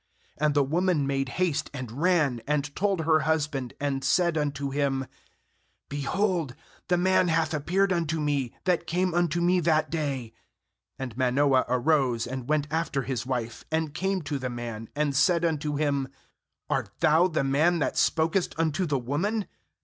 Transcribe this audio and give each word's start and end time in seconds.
10And 0.41 0.55
the 0.55 0.63
woman 0.63 1.05
made 1.05 1.29
haste, 1.37 1.69
and 1.75 1.91
ran, 2.01 2.41
and 2.47 2.75
told 2.75 3.01
her 3.01 3.19
husband, 3.19 3.75
and 3.79 4.03
said 4.03 4.35
unto 4.35 4.71
him: 4.71 5.05
'Behold, 5.89 6.55
the 6.87 6.97
man 6.97 7.27
*hath 7.27 7.53
appeared 7.53 7.93
unto 7.93 8.19
me, 8.19 8.51
that 8.63 8.87
came 8.87 9.13
unto 9.13 9.39
me 9.41 9.59
that 9.59 9.91
day.' 9.91 10.33
uAnd 10.99 11.15
Manoah 11.17 11.65
arose, 11.69 12.25
and 12.25 12.49
went 12.49 12.65
after 12.71 13.03
his 13.03 13.27
wife, 13.27 13.63
and 13.71 13.93
came 13.93 14.23
to 14.23 14.39
the 14.39 14.49
man, 14.49 14.89
and 14.95 15.15
said 15.15 15.45
unto 15.45 15.75
him: 15.75 16.07
'Art 16.67 16.89
thou 16.99 17.27
the 17.27 17.43
man 17.43 17.77
that 17.77 17.93
spokest 17.95 18.55
unto 18.57 18.87
the 18.87 18.97
woman?' 18.97 19.45